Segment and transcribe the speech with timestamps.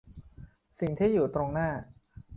[0.79, 1.69] สิ่งที่อยู่ตรงหน้า